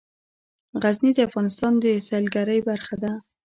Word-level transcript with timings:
غزني 0.81 1.11
د 1.15 1.19
افغانستان 1.27 1.73
د 1.83 1.85
سیلګرۍ 2.07 2.59
برخه 2.69 2.95
ده. 3.03 3.11